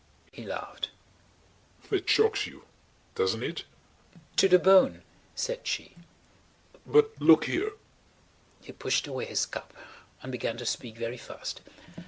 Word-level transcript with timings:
He 0.31 0.43
laughed. 0.43 0.89
"That 1.91 2.09
shocks 2.09 2.47
you. 2.47 2.65
Doesn't 3.13 3.43
it?" 3.43 3.65
"To 4.37 4.47
the 4.49 4.57
bone," 4.57 5.03
said 5.35 5.67
she. 5.67 5.95
"But–look 6.87 7.45
here–" 7.45 7.73
He 8.63 8.71
pushed 8.71 9.05
away 9.05 9.25
his 9.25 9.45
cup 9.45 9.73
[Page 9.73 9.77
149] 10.23 10.23
and 10.23 10.31
began 10.31 10.57
to 10.57 10.65
speak 10.65 10.97
very 10.97 11.17
fast. 11.17 11.61